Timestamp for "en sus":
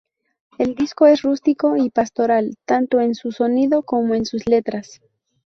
4.15-4.47